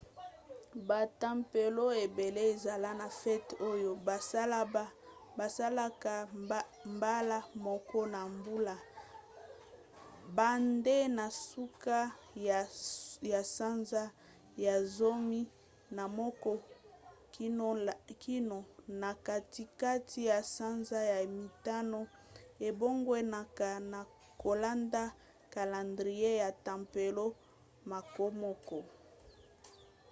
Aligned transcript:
batempelo 0.89 1.85
ebele 2.03 2.41
ezala 2.53 2.89
na 3.01 3.07
fete 3.21 3.53
oyo 3.71 3.91
basalaka 5.37 6.13
mbala 6.95 7.37
moko 7.65 7.99
na 8.13 8.21
mbula 8.35 8.75
banda 10.37 10.97
na 11.17 11.25
suka 11.49 11.99
ya 13.31 13.41
sanza 13.55 14.03
ya 14.65 14.75
zomi 14.97 15.41
na 15.95 16.03
moko 16.19 16.51
kino 18.23 18.49
na 19.01 19.11
katikati 19.27 20.19
ya 20.31 20.39
sanza 20.55 20.99
ya 21.11 21.19
mitano; 21.39 21.99
ebongwanaka 22.67 23.69
na 23.91 23.99
kolanda 24.43 25.03
kalandrie 25.53 26.31
ya 26.41 26.49
tempelo 26.65 27.25
mokomoko 27.89 28.79